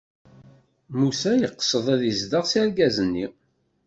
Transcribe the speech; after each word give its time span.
Musa 0.97 1.31
yeqsed 1.41 1.85
ad 1.93 2.01
izdeɣ 2.11 2.43
s 2.51 2.53
argaz-nni. 2.61 3.25